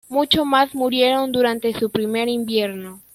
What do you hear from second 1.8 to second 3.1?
primer invierno.